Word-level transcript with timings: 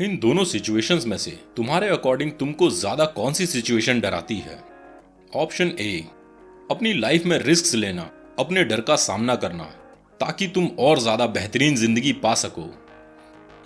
इन 0.00 0.16
दोनों 0.18 0.44
सिचुएशंस 0.44 1.04
में 1.06 1.16
से 1.16 1.30
तुम्हारे 1.56 1.88
अकॉर्डिंग 1.88 2.30
तुमको 2.32 2.68
ज़्यादा 2.70 3.04
कौन 3.06 3.32
सी 3.32 3.46
सिचुएशन 3.46 3.98
डराती 4.00 4.36
है? 4.36 4.58
ऑप्शन 5.32 5.72
ए 5.80 6.04
अपनी 6.70 6.92
लाइफ 6.92 7.24
में 7.26 7.36
रिस्क 7.38 7.74
लेना, 7.74 8.10
अपने 8.38 8.64
डर 8.64 8.80
का 8.80 8.96
सामना 8.96 9.34
करना, 9.34 9.64
ताकि 10.20 10.48
तुम 10.48 10.68
और 10.78 10.98
ज़्यादा 10.98 11.26
बेहतरीन 11.26 11.76
ज़िंदगी 11.76 12.12
पा 12.12 12.34
सको। 12.34 12.66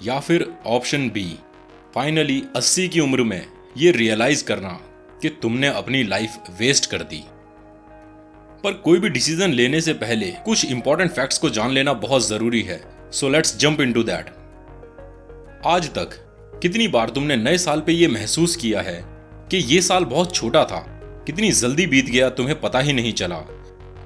या 0.02 0.18
फिर 0.20 0.46
ऑप्शन 0.66 1.08
बी 1.10 1.24
फाइनली 1.94 2.42
80 2.56 2.88
की 2.88 3.00
उम्र 3.00 3.22
में 3.22 3.46
ये 3.76 3.90
रियलाइज़ 3.92 4.44
करना 4.44 4.78
कि 5.22 5.28
तुमने 5.42 5.68
अपनी 5.68 6.02
लाइफ 6.02 6.50
वेस्ट 6.60 6.90
कर 6.90 7.02
दी। 7.04 7.22
पर 8.64 8.80
कोई 8.84 8.98
भी 8.98 9.08
डिसीज़न 9.10 9.52
लेने 9.52 9.80
से 9.80 9.92
पहले 9.94 10.32
कुछ 10.44 10.64
इंपॉर्टेंट 10.64 11.10
फैक्ट्स 11.10 11.38
को 11.38 11.50
जान 11.50 11.70
लेना 11.70 11.92
बहुत 12.02 12.28
ज़रूरी 12.28 12.62
है। 12.62 12.82
So 13.12 13.28
let's 13.28 13.56
jump 13.56 13.80
into 13.92 14.02
that 14.02 14.36
आज 15.66 15.88
तक 15.88 16.20
कितनी 16.64 16.86
बार 16.88 17.10
तुमने 17.10 17.36
नए 17.36 17.56
साल 17.58 17.80
पे 17.80 17.92
ये 17.92 18.06
महसूस 18.08 18.54
किया 18.56 18.80
है 18.82 19.04
कि 19.50 19.56
ये 19.64 19.80
साल 19.82 20.04
बहुत 20.04 20.34
छोटा 20.34 20.64
था, 20.64 20.78
कितनी 21.26 21.50
जल्दी 21.52 21.86
बीत 21.86 22.06
गया 22.06 22.28
तुम्हें 22.30 22.60
पता 22.60 22.80
ही 22.80 22.92
नहीं 22.92 23.12
चला। 23.12 23.36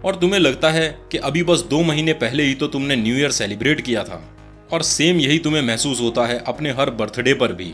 और 0.05 0.17
तुम्हें 0.17 0.41
लगता 0.41 0.71
है 0.71 0.89
कि 1.13 1.19
अभी 1.21 1.43
बस 1.43 1.61
दो 1.71 1.83
महीने 1.83 2.13
पहले 2.15 2.45
ही 2.45 2.55
तो 2.55 2.67
तुमने 2.67 2.97
न्यू 2.97 3.17
ईयर 3.17 3.31
सेलिब्रेट 3.31 3.81
किया 3.81 4.05
था, 4.05 4.21
और 4.73 4.83
सेम 4.83 5.21
यही 5.21 5.39
तुम्हें 5.39 5.63
महसूस 5.63 6.01
होता 6.01 6.27
है 6.27 6.43
अपने 6.47 6.71
हर 6.73 6.91
बर्थडे 6.93 7.35
पर 7.35 7.53
भी। 7.53 7.73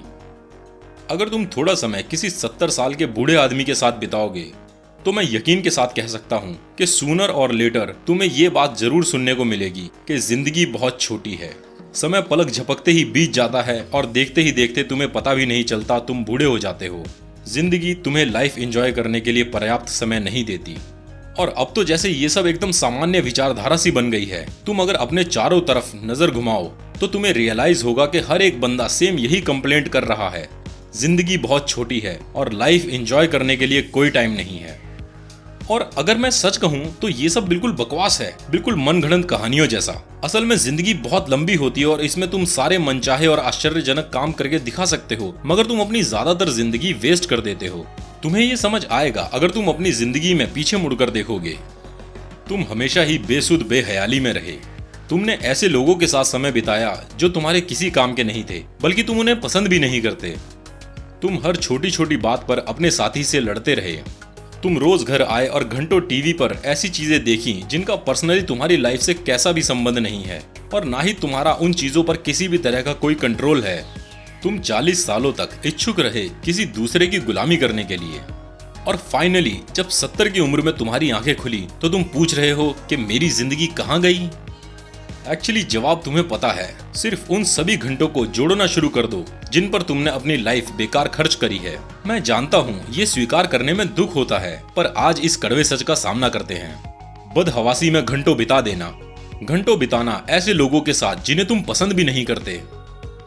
अगर 1.10 1.28
तुम 1.28 1.46
थोड़ा 1.56 1.74
समय 1.76 2.02
किसी 2.02 2.30
सत्तर 2.30 2.70
साल 2.70 2.94
के 2.94 3.06
बूढ़े 3.08 3.36
आदमी 3.38 3.64
के 3.64 3.74
साथ 3.74 3.98
बिताओगे 4.00 4.50
तो 4.98 5.12
मैं 5.12 5.24
यकीन 5.26 5.62
के 5.62 5.70
साथ 5.72 5.96
कह 5.96 6.06
सकता 6.08 6.36
हूँ 6.36 6.56
कि 6.78 6.86
सूनर 6.88 7.30
और 7.30 7.52
लेटर 7.52 7.96
तुम्हें 8.06 8.28
ये 8.30 8.48
बात 8.50 8.78
ज़रूर 8.78 9.04
सुनने 9.06 9.34
को 9.34 9.44
मिलेगी 9.46 9.90
कि 10.08 10.18
ज़िंदगी 10.20 10.66
बहुत 10.68 11.00
छोटी 11.00 11.34
है। 11.36 11.54
समय 11.94 12.20
पलक 12.20 12.48
झपकते 12.48 12.90
ही 12.90 13.04
बीत 13.06 13.32
जाता 13.32 13.60
है 13.62 13.80
और 13.94 14.06
देखते 14.08 14.42
ही 14.42 14.52
देखते 14.52 14.82
तुम्हें 14.84 15.10
पता 15.12 15.34
भी 15.34 15.46
नहीं 15.46 15.64
चलता 15.64 15.98
तुम 15.98 16.24
बूढ़े 16.24 16.44
हो 16.44 16.58
जाते 16.58 16.86
हो। 16.86 17.04
ज़िंदगी 17.48 17.94
तुम्हें 17.94 18.24
लाइफ 18.26 18.58
एंजॉय 18.58 18.92
करने 18.92 19.20
के 19.20 19.32
लिए 19.32 19.44
पर्याप्त 19.44 19.88
समय 19.90 20.20
नहीं 20.20 20.44
देती। 20.44 20.76
और 21.38 21.54
अब 21.58 21.72
तो 21.76 21.84
जैसे 21.84 22.08
ये 22.08 22.28
सब 22.28 22.46
एकदम 22.46 22.70
सामान्य 22.72 23.20
विचारधारा 23.20 23.76
सी 23.76 23.90
बन 23.90 24.10
गई 24.10 24.24
है। 24.24 24.46
तुम 24.66 24.78
अगर 24.78 24.94
अपने 24.96 25.24
चारों 25.24 25.60
तरफ़ 25.62 25.94
नज़र 26.04 26.30
घुमाओ 26.30 26.68
तो 27.00 27.06
तुम्हें 27.06 27.32
रियलाइज़ 27.32 27.84
होगा 27.84 28.06
कि 28.06 28.18
हर 28.22 28.42
एक 28.42 28.60
बंदा 28.60 28.86
सेम 28.88 29.18
यही 29.18 29.40
कंप्लेंट 29.42 29.88
कर 29.88 30.04
रहा 30.04 30.28
है। 30.30 30.48
ज़िंदगी 30.94 31.36
बहुत 31.38 31.68
छोटी 31.68 31.98
है 32.00 32.18
और 32.36 32.52
लाइफ 32.52 32.88
एंजॉय 32.88 33.26
करने 33.26 33.56
के 33.56 33.66
लिए 33.66 33.82
कोई 33.84 34.10
टाइम 34.10 34.32
नहीं 34.32 34.58
है। 34.58 34.78
और 35.70 35.88
अगर 35.98 36.16
मैं 36.16 36.30
सच 36.32 36.56
कहूँ 36.56 36.84
तो 37.02 37.08
ये 37.08 37.28
सब 37.28 37.46
बिल्कुल 37.48 37.72
बकवास 37.74 38.20
है, 38.20 38.36
बिल्कुल 38.50 38.74
मन 38.78 39.00
घड़ंत 39.00 39.28
कहानियों 39.28 39.66
जैसा। 39.66 39.92
असल 40.24 40.44
में 40.44 40.56
ज़िंदगी 40.56 40.94
बहुत 40.94 41.30
लंबी 41.30 41.54
होती 41.54 41.80
है 41.80 41.86
और 41.86 42.00
इसमें 42.00 42.28
तुम 42.30 42.44
सारे 42.46 42.78
मनचाहे 42.78 43.26
और 43.26 43.40
आश्चर्यजनक 43.40 44.10
काम 44.14 44.32
करके 44.32 44.58
दिखा 44.60 44.84
सकते 44.84 45.14
हो, 45.14 45.34
मगर 45.46 45.66
तुम 45.66 45.80
अपनी 45.80 46.02
ज़्यादातर 46.02 46.50
ज़िंदगी 46.50 46.92
वेस्ट 46.94 47.28
कर 47.28 47.40
देते 47.40 47.66
हो। 47.66 47.86
तुम्हें 48.22 48.42
ये 48.42 48.56
समझ 48.56 48.84
आएगा, 48.86 49.22
अगर 49.24 49.50
तुम 49.50 49.68
अपनी 49.68 49.92
ज़िंदगी 49.92 50.34
में 50.34 50.52
पीछे 50.52 50.76
मुड़कर 50.76 51.10
देखोगे, 51.10 51.56
तुम 52.48 52.64
हमेशा 52.70 53.02
ही 53.02 53.18
बेसुध, 53.20 53.66
बेहयाली 53.68 54.20
में 54.20 54.32
रहे। 54.32 54.56
तुमने 55.10 55.34
ऐसे 55.44 55.68
लोगों 55.68 55.94
के 55.94 56.06
साथ 56.06 56.24
समय 56.24 56.52
बिताया, 56.52 56.96
जो 57.18 57.28
तुम्हारे 57.28 57.60
किसी 57.62 57.90
काम 57.90 58.14
के 58.14 58.24
नहीं 58.24 58.44
थे, 58.44 58.62
बल्कि 58.82 59.02
तुम 59.02 59.18
उन्हें 59.20 59.40
पसंद 59.40 59.68
भी 59.68 59.78
नहीं 59.78 60.00
करते। 60.02 60.36
तुम 61.22 61.38
हर 61.38 61.56
छोटी 61.56 61.90
छोटी 61.90 62.16
बात 62.18 62.46
पर 62.48 62.58
अपने 62.58 62.90
साथी 62.90 63.24
से 63.24 63.40
लड़ते 63.40 63.74
रहे। 63.74 63.98
तुम 64.64 64.76
रोज 64.78 65.02
घर 65.02 65.22
आए 65.22 65.46
और 65.46 65.64
घंटों 65.64 66.00
टीवी 66.00 66.32
पर 66.32 66.52
ऐसी 66.64 66.88
चीज़ें 66.88 67.22
देखी 67.24 67.52
जिनका 67.70 67.94
पर्सनली 67.96 68.42
तुम्हारी 68.42 68.76
लाइफ 68.76 69.00
से 69.00 69.14
कैसा 69.14 69.50
भी 69.52 69.62
संबंध 69.62 69.98
नहीं 69.98 70.22
है, 70.22 70.40
और 70.74 70.84
ना 70.84 71.00
ही 71.00 71.12
तुम्हारा 71.14 71.52
उन 71.54 71.72
चीज़ों 71.72 72.04
पर 72.04 72.16
किसी 72.18 72.48
भी 72.48 72.58
तरह 72.58 72.82
का 72.82 72.92
कोई 72.94 73.14
कंट्रोल 73.14 73.62
है। 73.62 73.84
तुम 74.42 74.58
40 74.60 75.04
सालों 75.06 75.32
तक 75.32 75.60
इच्छुक 75.66 76.00
रहे 76.00 76.22
किसी 76.44 76.64
दूसरे 76.72 77.06
की 77.06 77.18
गुलामी 77.18 77.56
करने 77.56 77.84
के 77.84 77.96
लिए। 77.96 78.20
और 78.86 78.96
फाइनली 79.12 79.56
जब 79.76 79.88
70 79.90 80.28
की 80.28 80.40
उम्र 80.40 80.62
में 80.62 80.76
तुम्हारी 80.76 81.10
आँखें 81.10 81.34
खुली 81.36 81.66
तो 81.82 81.88
तुम 81.88 82.02
पूछ 82.04 82.34
रहे 82.34 82.50
हो 82.52 82.74
कि 82.88 82.96
मेरी 82.96 83.28
ज़िंदगी 83.30 83.66
कहाँ 83.76 84.00
गई? 84.00 84.28
एक्चुअली 85.28 85.62
जवाब 85.62 86.02
तुम्हें 86.04 86.28
पता 86.28 86.48
है। 86.48 86.76
सिर्फ़ 86.94 87.28
उन 87.30 87.44
सभी 87.44 87.76
घंटों 87.76 88.08
को 88.08 88.26
जोड़ना 88.26 88.66
शुरू 88.66 88.88
कर 88.88 89.06
दो, 89.06 89.24
जिन 89.52 89.70
पर 89.70 89.82
तुमने 89.82 90.10
अपनी 90.10 90.36
लाइफ 90.36 90.70
बेकार 90.70 91.08
खर्च 91.08 91.34
करी 91.34 91.56
है। 91.56 91.78
मैं 92.06 92.22
जानता 92.22 92.58
हूँ, 92.58 92.84
ये 92.90 93.06
स्वीकार 93.06 93.46
करने 93.46 93.72
में 93.72 93.94
दुख 93.94 94.14
होता 94.14 94.38
है, 94.38 94.62
पर 94.76 94.86
आज 94.86 95.20
इस 95.20 95.36
कड़वे 95.36 95.64
सच 95.64 95.82
का 95.82 95.94
सामना 95.94 96.28
करते 96.28 96.54
हैं। 96.54 96.94
बदहवासी 97.36 97.90
में 97.90 98.04
घंटों 98.04 98.36
बिता 98.36 98.60
देना। 98.60 98.98
घंटों 99.42 99.78
बिताना 99.78 100.26
ऐसे 100.30 100.52
लोगों 100.52 100.80
के 100.80 100.92
साथ 100.92 101.16
जिन्हें 101.16 101.48
तुम 101.48 101.62
पसंद 101.62 101.92
भी 101.92 102.04
नहीं 102.04 102.24
करते। 102.24 102.62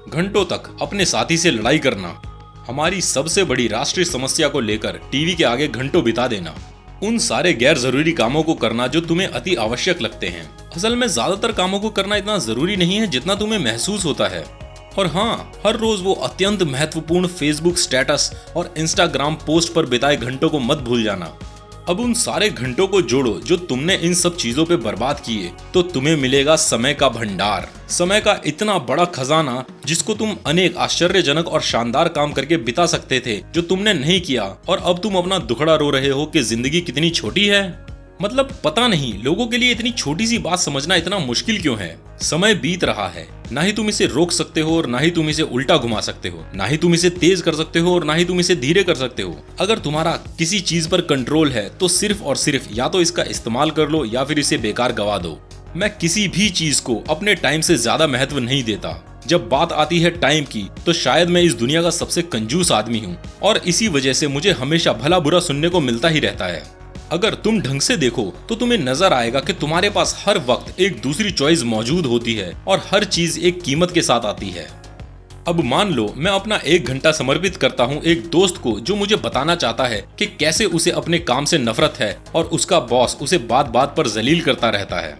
घंटों 0.10 0.46
तक 0.46 0.78
अपने 0.82 1.06
साथी 1.06 1.38
से 1.38 1.52
लड़ाई 1.52 1.80
करना। 1.80 2.22
हमारी 2.68 3.02
सबसे 3.02 3.44
बड़ी 3.44 3.68
राष्ट्रीय 3.68 4.06
समस्या 4.06 4.48
को 4.48 4.60
लेकर 4.60 5.00
टीवी 5.12 5.36
के 5.36 5.44
आगे 5.44 5.68
घंटों 5.68 6.04
बिता 6.04 6.28
देना। 6.28 6.56
उन 7.04 7.18
सारे 7.18 7.54
गैर 7.54 7.78
ज़रूरी 7.78 8.12
कामों 8.12 8.44
को 8.44 8.54
करना 8.54 8.88
जो 8.88 9.02
तुम्हें 9.02 9.28
अति 9.28 9.56
आवश्यक 9.56 10.02
लगते 10.02 10.28
हैं। 10.28 10.67
असल 10.78 10.96
में 10.96 11.08
ज़्यादातर 11.08 11.52
कामों 11.52 11.80
को 11.80 11.90
करना 11.90 12.16
इतना 12.16 12.38
ज़रूरी 12.40 12.76
नहीं 12.78 12.98
है 12.98 13.06
जितना 13.08 13.36
तुम्हें 13.36 13.58
महसूस 13.60 14.04
होता 14.06 14.28
है। 14.28 14.44
और 14.98 15.08
हाँ 15.08 15.52
हर 15.66 15.78
रोज 15.78 16.02
वो 16.02 16.14
अत्यंत 16.24 16.64
महत्वपूर्ण 16.64 17.28
फेसबुक 17.30 17.78
स्टेटस 17.78 18.32
और 18.58 18.74
इंस्टाग्राम 18.78 19.36
पोस्ट 19.46 19.74
पर 19.74 19.86
बिताए 19.86 20.18
घंटों 20.18 20.50
को 20.50 20.60
मत 20.60 20.78
भूल 20.80 21.04
जाना। 21.04 21.32
अब 21.90 22.00
उन 22.00 22.14
सारे 22.16 22.50
घंटों 22.50 22.88
को 22.88 23.02
जोड़ो 23.04 23.34
जो 23.42 23.58
तुमने 23.64 23.96
इन 23.98 24.14
सब 24.14 24.36
चीज़ों 24.38 24.66
पे 24.66 24.76
बर्बाद 24.78 25.20
किए 25.20 25.52
तो 25.74 25.82
तुम्हें 25.90 26.16
मिलेगा 26.18 26.56
समय 26.58 26.94
का 26.94 27.10
भंडार। 27.10 27.68
समय 27.90 28.22
का 28.22 28.40
इतना 28.46 28.78
बड़ा 28.86 29.06
खजाना 29.08 29.64
जिसको 29.86 30.14
तुम 30.14 30.36
अनेक 30.48 30.78
आश्चर्यजनक 30.80 31.48
और 31.48 31.62
शानदार 31.64 32.08
काम 32.12 32.34
करके 32.34 32.58
बिता 32.60 32.86
सकते 32.88 33.20
थे, 33.20 33.38
जो 33.46 33.62
तुमने 33.64 33.94
नहीं 33.96 34.22
किया। 34.22 34.44
और 34.70 34.78
अब 34.80 35.00
तुम 35.00 35.18
अपना 35.18 35.38
दुखड़ा 35.42 35.76
रो 35.76 35.90
रहे 35.92 36.10
हो 36.10 36.26
कि 36.28 36.44
ज़िंदगी 36.44 36.82
कितनी 36.84 37.10
छोटी 37.12 37.48
है। 37.48 37.66
मतलब 38.22 38.52
पता 38.64 38.88
नहीं, 38.88 39.14
लोगों 39.24 39.46
के 39.48 39.58
लिए 39.58 39.72
इतनी 39.72 39.92
छोटी 39.92 40.28
सी 40.28 40.38
बात 40.40 40.60
समझना 40.60 40.96
इतना 40.96 41.18
मुश्किल 41.20 41.62
क्यों 41.62 41.78
है? 41.80 41.98
समय 42.22 42.54
बीत 42.56 42.84
रहा 42.84 43.08
है। 43.08 43.28
ना 43.52 43.62
ही 43.62 43.72
तुम 43.72 43.90
इसे 43.90 44.06
रोक 44.06 44.32
सकते 44.32 44.62
हो 44.62 44.76
और 44.78 44.86
ना 44.86 45.00
ही 45.00 45.12
तुम 45.12 45.30
इसे 45.30 45.44
उल्टा 45.44 45.78
घुमा 45.78 46.00
सकते 46.02 46.30
हो, 46.30 46.44
ना 46.56 46.66
ही 46.66 46.78
तुम 46.78 46.94
इसे 46.94 47.10
तेज 47.12 47.42
कर 47.42 47.56
सकते 47.56 47.80
हो, 47.80 47.94
और 47.94 48.04
ना 48.04 48.14
ही 48.14 48.26
तुम 48.26 48.40
इसे 48.40 48.56
धीरे 48.56 48.84
कर 48.84 48.96
सकते 48.96 49.24
हो। 49.24 49.38
अगर 49.60 49.80
तुम्हारा 49.80 50.12
किसी 50.38 50.60
चीज़ 50.62 50.90
पर 50.90 51.02
कंट्रोल 51.04 51.52
है 51.52 51.68
तो 51.70 51.88
सिर्फ़ 51.88 52.24
और 52.24 52.36
सिर्फ़ 52.38 52.68
या 52.74 52.88
तो 52.88 53.02
इसका 53.02 53.24
इस्तेमाल 53.26 53.72
कर 53.72 53.90
लो, 53.90 54.04
या 54.06 54.24
फिर 54.24 54.40
इसे 54.40 54.58
बेकार 54.58 54.94
गवा 54.94 55.18
दो। 55.18 55.38
मैं 55.76 55.90
किसी 55.98 56.28
भी 56.28 56.50
चीज़ 56.52 56.82
को 56.82 56.96
अपने 57.10 57.36
टाइम 57.36 57.62
से 57.62 57.76
ज़्यादा 57.78 58.08
महत्व 58.08 58.40
नहीं 58.40 58.64
देता। 58.64 59.04
जब 59.28 59.48
बात 59.50 59.72
आती 59.74 60.00
है 60.00 60.10
टाइम 60.12 60.46
की 60.46 60.68
तो 60.86 60.94
शायद 60.94 61.30
मैं 61.30 61.42
इस 61.42 61.54
दुनिया 61.54 61.82
का 61.82 61.90
सबसे 61.90 62.22
कंजूस 62.24 62.72
आदमी 62.72 63.00
हूँ, 63.00 63.18
और 63.44 63.58
इसी 63.58 63.88
वजह 63.88 64.14
से 64.14 64.28
मुझे 64.28 64.52
हमेशा 64.54 64.94
भला 64.94 65.20
बुरा 65.20 65.40
सुनने 65.40 65.70
को 65.70 65.80
मिलता 65.82 66.10
ही 66.10 66.20
रहता 66.20 66.46
है। 66.46 66.64
अगर 67.12 67.34
तुम 67.34 67.60
ढंग 67.62 67.82
से 67.82 67.96
देखो 67.98 68.24
तो 68.50 68.56
तुम्हें 68.56 68.78
नज़र 68.80 69.14
आएगा 69.14 69.40
कि 69.40 69.54
तुम्हारे 69.54 69.90
पास 69.90 70.24
हर 70.26 70.38
वक्त 70.48 70.80
एक 70.80 71.00
दूसरी 71.02 71.30
चॉइस 71.32 71.64
मौजूद 71.64 72.06
होती 72.06 72.34
है 72.34 72.52
और 72.68 72.82
हर 72.88 73.04
चीज़ 73.04 73.40
एक 73.40 73.62
कीमत 73.62 73.92
के 73.92 74.02
साथ 74.02 74.26
आती 74.26 74.50
है। 74.50 74.66
अब 75.48 75.62
मान 75.64 75.92
लो, 75.92 76.14
मैं 76.18 76.32
अपना 76.32 76.56
एक 76.66 76.86
घंटा 76.86 77.12
समर्पित 77.12 77.58
करता 77.58 77.84
हूँ 77.84 78.02
एक 78.04 78.26
दोस्त 78.30 78.58
को 78.58 78.80
जो 78.80 78.96
मुझे 78.96 79.16
बताना 79.16 79.56
चाहता 79.56 79.86
है 79.86 80.04
कि 80.20 80.26
कैसे 80.40 80.66
उसे 80.66 80.92
अपने 80.92 81.20
काम 81.20 81.46
से 81.46 81.58
नफरत 81.58 81.94
है 82.00 82.12
और 82.36 82.46
उसका 82.50 82.80
बॉस 82.80 83.18
उसे 83.22 83.38
बात 83.46 83.70
बात 83.70 83.94
पर 83.98 84.08
जलील 84.08 84.42
करता 84.42 84.70
रहता 84.70 85.00
है। 85.00 85.18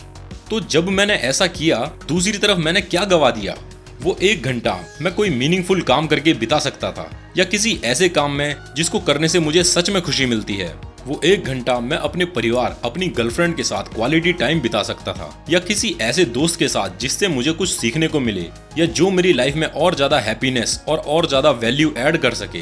तो 0.50 0.60
जब 0.62 0.90
मैंने 0.90 1.14
ऐसा 1.14 1.48
किया, 1.48 1.80
दूसरी 2.08 2.38
तरफ़ 2.38 2.58
मैंने 2.58 2.82
क्या 2.82 3.04
गवा 3.06 3.32
दिया? 3.32 3.56
वो 4.02 4.18
एक 4.22 4.44
घंटा, 4.44 4.78
मैं 5.02 5.14
कोई 5.14 5.30
मीनिंगफुल 5.30 5.82
काम 5.84 6.08
करके 6.08 6.34
बिता 6.34 6.60
सकता 6.60 6.92
था 6.92 7.10
या 7.38 7.44
किसी 7.46 7.80
ऐसे 7.86 8.10
काम 8.10 8.32
में 8.32 8.56
जिसको 8.76 9.00
करने 9.00 9.28
से 9.28 9.40
मुझे 9.40 9.64
सच 9.64 9.90
में 9.90 10.02
खुशी 10.02 10.26
मिलती 10.26 10.56
है। 10.56 10.74
वो 11.08 11.20
एक 11.26 11.46
घंटा 11.46 11.80
मैं 11.80 11.98
अपने 12.00 12.26
परिवार, 12.28 12.76
अपनी 12.86 13.08
गर्लफ्रेंड 13.10 13.56
के 13.56 13.64
साथ 13.64 13.94
क्वालिटी 13.94 14.34
टाइम 14.34 14.62
बिता 14.62 14.82
सकता 14.84 15.14
था, 15.14 15.30
या 15.50 15.60
किसी 15.60 15.96
ऐसे 16.02 16.26
दोस्त 16.28 16.60
के 16.60 16.68
साथ 16.68 16.98
जिससे 17.00 17.28
मुझे 17.28 17.52
कुछ 17.52 17.70
सीखने 17.70 18.08
को 18.08 18.20
मिले, 18.20 18.46
या 18.78 18.86
जो 18.88 19.10
मेरी 19.12 19.34
लाइफ 19.34 19.56
में 19.56 19.68
और 19.68 19.96
ज़्यादा 19.96 20.20
हैप्पीनेस 20.20 20.80
और 20.88 20.98
और 20.98 21.28
ज़्यादा 21.28 21.52
वैल्यू 21.54 21.94
ऐड 21.98 22.18
कर 22.18 22.34
सके। 22.34 22.62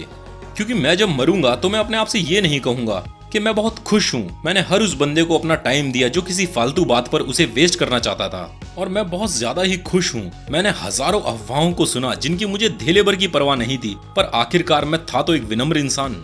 क्योंकि 0.55 0.73
मैं 0.75 0.95
जब 0.97 1.09
मरूँगा 1.11 1.55
तो 1.55 1.69
मैं 1.69 1.79
अपने 1.79 1.97
आप 1.97 2.07
से 2.07 2.19
ये 2.19 2.41
नहीं 2.41 2.59
कहूँगा 2.59 3.03
कि 3.31 3.39
मैं 3.39 3.53
बहुत 3.55 3.79
खुश 3.79 4.13
हूँ। 4.13 4.41
मैंने 4.45 4.59
हर 4.61 4.81
उस 4.81 4.93
बंदे 4.97 5.23
को 5.23 5.37
अपना 5.37 5.55
टाइम 5.55 5.91
दिया 5.91 6.07
जो 6.07 6.21
किसी 6.21 6.45
फालतू 6.47 6.85
बात 6.85 7.07
पर 7.07 7.21
उसे 7.23 7.45
वेस्ट 7.55 7.79
करना 7.79 7.99
चाहता 7.99 8.27
था। 8.29 8.59
और 8.77 8.89
मैं 8.89 9.09
बहुत 9.09 9.31
ज़्यादा 9.31 9.61
ही 9.61 9.77
खुश 9.79 10.13
हूँ। 10.15 10.31
मैंने 10.51 10.69
हज़ारों 10.81 11.21
अफवाहों 11.23 11.71
को 11.71 11.85
सुना 11.85 12.13
जिनकी 12.15 12.45
मुझे 12.45 12.69
धेले 12.77 13.03
भर 13.03 13.15
की 13.15 13.27
परवाह 13.27 13.55
नहीं 13.55 13.77
थी। 13.77 13.95
पर 14.15 14.31
आखिरकार 14.35 14.85
मैं 14.85 15.05
था 15.05 15.21
तो 15.21 15.35
एक 15.35 15.43
विनम्र 15.43 15.77
इंसान। 15.77 16.15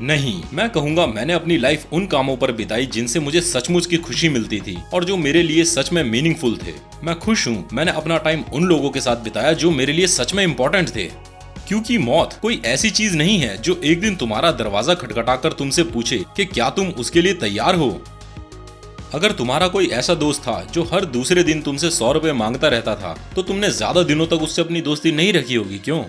नहीं। 0.00 0.42
मैं 0.54 0.68
कहूँगा, 0.70 1.06
मैंने 1.06 1.32
अपनी 1.32 1.56
लाइफ 1.58 1.92
उन 1.92 2.06
कामों 2.06 2.36
पर 2.36 2.52
बिताई 2.52 2.86
जिनसे 2.86 3.20
मुझे 3.20 3.40
सचमुच 3.40 3.86
की 3.86 3.96
खुशी 3.98 4.28
मिलती 4.28 4.60
थी 4.60 4.76
और 4.94 5.04
जो 5.04 5.16
मेरे 5.16 5.42
लिए 5.42 5.64
सच 5.66 5.92
में 5.92 6.02
मीनिंगफुल 6.04 6.56
थे। 6.58 6.72
मैं 7.04 7.18
खुश 7.18 7.46
हूँ। 7.48 7.68
मैंने 7.72 7.92
अपना 7.92 8.18
टाइम 8.18 8.44
उन 8.52 8.64
लोगों 8.64 8.90
के 8.90 9.00
साथ 9.00 9.16
बिताया 9.16 9.52
जो 9.54 9.70
मेरे 9.70 9.92
लिए 9.92 10.06
सच 10.08 10.34
में 10.34 10.42
इम्पोर्टेंट 10.44 10.88
थे। 10.88 11.04
क्योंकि 11.68 11.98
मौत 11.98 12.38
कोई 12.42 12.60
ऐसी 12.66 12.90
चीज़ 12.90 13.16
नहीं 13.16 13.38
है 13.38 13.56
जो 13.58 13.80
एक 13.84 14.00
दिन 14.00 14.16
तुम्हारा 14.16 14.50
दरवाज़ा 14.52 14.94
खटखटाकर 14.94 15.52
तुमसे 15.52 15.82
पूछे 15.82 16.24
कि 16.36 16.44
क्या 16.44 16.70
तुम 16.70 16.88
उसके 16.98 17.22
लिए 17.22 17.34
तैयार 17.36 17.74
हो। 17.74 17.90
अगर 19.14 19.32
तुम्हारा 19.32 19.68
कोई 19.68 19.86
ऐसा 19.88 20.14
दोस्त 20.14 20.40
था 20.42 20.60
जो 20.72 20.82
हर 20.84 21.04
दूसरे 21.10 21.42
दिन 21.42 21.62
तुमसे 21.62 21.90
सौ 21.90 22.10
रुपए 22.12 22.32
माँगता 22.32 22.68
रहता 22.68 22.94
था 22.96 23.14
तो 23.36 23.42
तुमने 23.42 23.70
ज़्यादा 23.72 24.02
दिनों 24.02 24.26
तक 24.26 24.42
उससे 24.42 24.62
अपनी 24.62 24.80
दोस्ती 24.80 25.12
नहीं 25.12 25.32
रखी 25.32 25.54
होगी, 25.54 25.78
क्यों? 25.78 26.02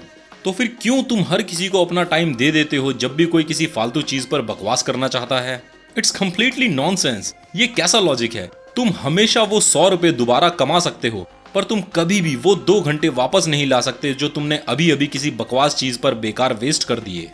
तो 0.45 0.51
फिर 0.51 0.67
क्यों 0.81 1.01
तुम 1.03 1.21
हर 1.21 1.41
किसी 1.41 1.67
को 1.67 1.83
अपना 1.85 2.03
टाइम 2.03 2.33
दे 2.35 2.51
देते 2.51 2.77
हो 2.77 2.93
जब 2.93 3.15
भी 3.15 3.25
कोई 3.25 3.43
किसी 3.43 3.65
फालतू 3.65 4.01
चीज़ 4.01 4.27
पर 4.27 4.41
बकवास 4.41 4.83
करना 4.83 5.07
चाहता 5.07 5.39
है? 5.39 5.61
इट्स 5.97 6.11
कम्प्लीटली 6.11 6.67
नॉनसेंस 6.67 7.33
ये 7.55 7.67
कैसा 7.67 7.99
लॉजिक 7.99 8.35
है? 8.35 8.49
तुम 8.75 8.89
हमेशा 9.01 9.43
वो 9.43 9.59
सौ 9.61 9.87
रुपए 9.89 10.11
दोबारा 10.11 10.49
कमा 10.49 10.79
सकते 10.79 11.07
हो, 11.07 11.27
पर 11.55 11.63
तुम 11.63 11.81
कभी 11.95 12.19
भी 12.21 12.35
वो 12.35 12.55
दो 12.55 12.79
घंटे 12.81 13.09
वापस 13.11 13.47
नहीं 13.47 13.65
ला 13.67 13.81
सकते 13.81 14.13
जो 14.13 14.29
तुमने 14.29 14.59
अभी 14.69 14.89
अभी 14.91 15.07
किसी 15.07 15.31
बकवास 15.31 15.75
चीज़ 15.75 15.99
पर 15.99 16.15
बेकार 16.15 16.53
वेस्ट 16.53 16.83
कर 16.83 16.99
दिए। 16.99 17.31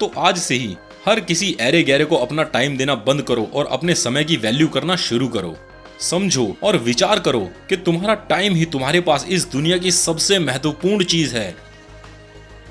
तो 0.00 0.12
आज 0.18 0.38
से 0.38 0.54
ही 0.54 0.76
हर 1.06 1.20
किसी 1.20 1.56
एरे 1.60 1.82
गहरे 1.82 2.04
को 2.04 2.16
अपना 2.16 2.42
टाइम 2.42 2.76
देना 2.76 2.94
बंद 2.94 3.22
करो 3.22 3.50
और 3.54 3.66
अपने 3.66 3.94
समय 3.94 4.24
की 4.24 4.36
वैल्यू 4.36 4.68
करना 4.68 4.96
शुरू 4.96 5.28
करो। 5.28 5.56
समझो 6.00 6.54
और 6.62 6.76
विचार 6.76 7.18
करो 7.18 7.48
कि 7.68 7.76
तुम्हारा 7.76 8.14
टाइम 8.28 8.54
ही 8.54 8.64
तुम्हारे 8.64 9.00
पास 9.00 9.26
इस 9.28 9.50
दुनिया 9.52 9.78
की 9.78 9.90
सबसे 9.90 10.38
महत्वपूर्ण 10.38 11.04
चीज़ 11.04 11.34
है। 11.36 11.54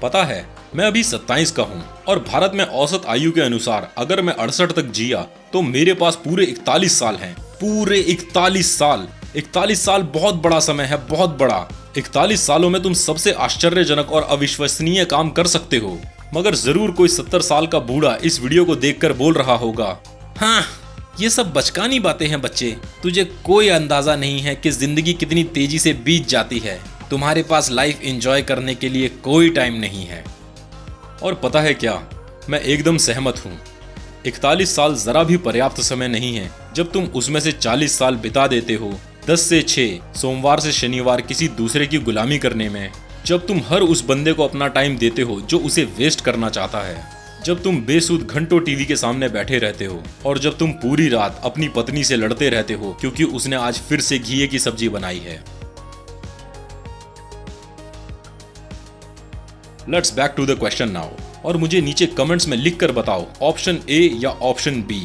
पता 0.01 0.24
है, 0.24 0.45
मैं 0.75 0.86
अभी 0.86 1.04
27 1.04 1.51
का 1.51 1.63
हूँ 1.63 1.84
और 2.07 2.19
भारत 2.22 2.51
में 2.56 2.63
औसत 2.66 3.06
आयु 3.10 3.31
के 3.31 3.42
अनुसार 3.42 3.92
अगर 3.98 4.22
मैं 4.22 4.34
अड़सठ 4.36 4.72
तक 4.72 4.92
जिया 4.92 5.22
तो 5.54 5.62
मेरे 5.62 5.94
पास 5.94 6.16
पूरे 6.24 6.45
41 6.45 7.00
साल 7.00 7.16
हैं। 7.16 7.36
पूरे 7.60 8.00
41 8.01 8.72
साल। 8.78 9.07
41 9.38 9.86
साल 9.86 10.04
बहुत 10.13 10.36
बड़ा 10.36 10.60
समय 10.60 10.84
है, 10.84 10.98
बहुत 11.07 11.38
बड़ा। 11.40 11.68
41 11.98 12.45
सालों 12.48 12.69
में 12.69 12.81
तुम 12.84 12.94
सबसे 12.94 13.31
आश्चर्यजनक 13.31 14.12
और 14.12 14.24
अविश्वसनीय 14.24 15.06
काम 15.06 15.30
कर 15.30 15.48
सकते 15.48 15.78
हो। 15.78 15.98
मगर 16.34 16.56
ज़रूर 16.56 16.92
कोई 16.92 17.07
70 17.10 17.42
साल 17.42 17.68
का 17.68 17.80
बूढ़ा 17.81 18.16
इस 18.24 18.39
वीडियो 18.42 18.66
को 18.66 18.75
देखकर 18.75 19.13
बोल 19.13 19.34
रहा 19.34 19.56
होगा 19.56 19.98
हाँ 20.38 20.63
ये 21.19 21.30
सब 21.30 21.51
बचकानी 21.54 22.00
बातें 22.00 22.28
हैं 22.28 22.42
बच्चे। 22.42 22.75
तुझे 23.04 23.24
कोई 23.46 23.68
अंदाज़ा 23.69 24.16
नहीं 24.16 24.39
है 24.39 24.56
कि 24.56 24.72
ज़िंदगी 24.72 25.13
कितनी 25.13 25.44
तेज़ी 25.54 25.80
से 25.80 25.94
बीत 26.06 26.28
जाती 26.28 26.60
है। 26.60 26.80
तुम्हारे 27.13 27.42
पास 27.44 27.69
लाइफ 27.71 28.00
एंजॉय 28.04 28.42
करने 28.42 28.74
के 28.75 28.89
लिए 28.89 29.10
कोई 29.24 29.50
टाइम 29.50 29.74
नहीं 29.74 30.06
है। 30.06 30.24
और 31.24 31.33
पता 31.33 31.62
है 31.62 31.74
क्या? 31.74 31.94
मैं 32.50 32.60
एकदम 32.62 32.98
सहमत 32.98 33.42
हूँ। 33.45 33.51
इकतालीस 34.25 34.75
साल 34.75 34.95
जरा 34.95 35.24
भी 35.24 35.38
पर्याप्त 35.38 35.81
समय 35.81 36.07
नहीं 36.07 36.36
है। 36.36 36.50
जब 36.75 36.92
तुम 36.92 37.06
उसमें 37.06 37.39
से 37.39 37.51
चालीस 37.51 37.98
साल 38.00 38.15
बिता 38.15 38.48
देते 38.48 38.74
हो, 38.74 38.92
दस 39.30 39.42
से 39.42 39.62
छह, 39.62 40.13
सोमवार 40.13 40.60
से 40.60 40.71
शनिवार 40.71 41.21
किसी 41.21 41.48
दूसरे 41.48 41.88
की 41.88 41.98
गुलामी 42.00 42.38
करने 42.38 42.69
में, 42.69 42.92
जब 43.25 43.48
तुम 43.48 43.62
हर 43.69 43.81
उस 43.81 44.06
बंदे 44.06 44.33
को 44.33 44.48
अपना 44.48 44.68
टाइम 44.68 44.98
देते 44.98 45.21
हो 45.21 45.39
जो 45.42 45.60
उसे 45.60 45.83
वेस्ट 45.98 46.21
करना 46.21 46.50
चाहता 46.50 46.80
है, 46.80 47.07
जब 47.45 47.63
तुम 47.63 47.81
बेसुध 47.81 48.27
घंटों 48.27 48.60
टीवी 48.60 48.86
के 48.86 48.95
सामने 48.95 49.30
बैठे 49.30 49.57
रहते 49.60 49.86
हो, 49.86 50.04
और 50.25 50.39
जब 50.39 50.57
तुम 50.57 50.71
पूरी 50.81 51.10
रात 51.10 51.42
अपनी 51.45 51.68
पत्नी 51.69 52.04
से 52.04 52.18
लड़ते 52.18 52.50
रहते 52.50 52.74
हो 52.74 52.98
क्योंकि 53.01 53.24
उसने 53.24 53.56
आज 53.56 53.80
फिर 53.80 54.01
से 54.01 54.19
घी 54.19 54.48
की 54.48 54.60
सब्ज़ी 54.60 54.89
बनाई 54.89 55.19
है। 55.19 55.62
Let's 59.90 60.14
back 60.16 60.34
to 60.38 60.46
the 60.46 60.58
question 60.60 60.90
now 60.90 61.10
और 61.46 61.58
मुझे 61.58 61.80
नीचे 61.82 62.06
कमेंट्स 62.08 62.48
में 62.48 62.56
लिख 62.58 62.80
कर 62.80 62.92
बताओ 62.92 63.26
ऑप्शन 63.42 63.80
ए 63.90 64.00
या 64.16 64.30
ऑप्शन 64.50 64.82
बी 64.82 65.02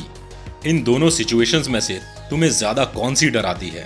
इन 0.67 0.83
दोनों 0.83 1.09
सिचुएशंस 1.11 1.69
में 1.69 1.79
से 1.81 1.99
तुम्हें 2.31 2.51
ज़्यादा 2.51 2.85
कौन 2.85 3.15
सी 3.15 3.29
डर 3.31 3.47
आती 3.47 3.69
है? 3.69 3.85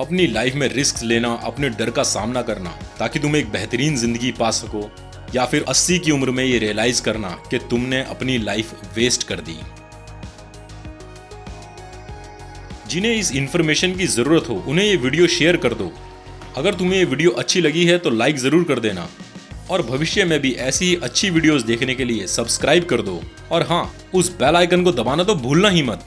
अपनी 0.00 0.26
लाइफ 0.26 0.54
में 0.54 0.66
रिस्क 0.68 1.02
लेना, 1.02 1.32
अपने 1.44 1.68
डर 1.70 1.90
का 1.90 2.02
सामना 2.02 2.42
करना, 2.42 2.70
ताकि 2.98 3.18
तुम 3.18 3.36
एक 3.36 3.50
बेहतरीन 3.52 3.96
ज़िंदगी 3.96 4.30
पा 4.32 4.50
सको, 4.50 4.90
या 5.34 5.44
फिर 5.46 5.64
80 5.64 5.98
की 5.98 6.10
उम्र 6.10 6.30
में 6.30 6.44
ये 6.44 6.58
रियलाइज़ 6.58 7.02
करना 7.02 7.30
कि 7.50 7.58
तुमने 7.70 8.02
अपनी 8.04 8.38
लाइफ 8.38 8.96
वेस्ट 8.96 9.26
कर 9.28 9.40
दी। 9.40 9.56
जिन्हें 12.90 13.14
इस 13.14 13.32
इंफॉर्मेशन 13.32 13.96
की 13.96 14.06
ज़रूरत 14.08 14.48
हो, 14.48 14.62
उन्हें 14.68 14.86
ये 14.86 14.96
वीडियो 14.96 15.26
शेयर 15.28 15.56
कर 15.56 15.74
दो। 15.74 15.92
अगर 16.56 16.74
तुम्हें 16.74 16.98
ये 16.98 17.04
वीडियो 17.04 17.30
अच्छी 17.32 17.60
लगी 17.60 17.84
है 17.84 17.98
तो 17.98 18.10
लाइक 18.10 18.38
ज़रूर 18.38 18.64
कर 18.64 18.78
देना। 18.80 19.08
और 19.70 19.82
भविष्य 19.82 20.24
में 20.24 20.38
भी 20.40 20.52
ऐसी 20.52 20.84
ही 20.84 20.94
अच्छी 20.96 21.30
वीडियोस 21.30 21.62
देखने 21.62 21.94
के 21.94 22.04
लिए 22.04 22.26
सब्सक्राइब 22.26 22.84
कर 22.84 23.02
दो। 23.02 23.20
और 23.50 23.62
हाँ 23.62 23.84
उस 24.14 24.36
बेल 24.36 24.56
आइकन 24.56 24.84
को 24.84 24.92
दबाना 24.92 25.24
तो 25.24 25.34
भूलना 25.34 25.68
ही 25.68 25.82
मत। 25.82 26.04